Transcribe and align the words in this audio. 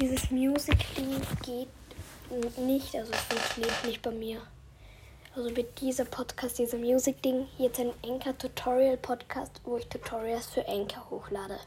Dieses 0.00 0.30
Music-Ding 0.30 1.20
geht 1.44 1.68
nicht, 2.56 2.94
also 2.94 3.10
es 3.10 3.20
funktioniert 3.22 3.84
nicht 3.84 4.00
bei 4.00 4.12
mir. 4.12 4.40
Also 5.34 5.50
mit 5.50 5.80
dieser 5.80 6.04
Podcast, 6.04 6.58
diesem 6.58 6.82
Music-Ding, 6.82 7.48
jetzt 7.58 7.80
ein 7.80 7.90
Anchor-Tutorial-Podcast, 8.04 9.60
wo 9.64 9.76
ich 9.76 9.88
Tutorials 9.88 10.46
für 10.46 10.66
Anchor 10.68 11.10
hochlade. 11.10 11.58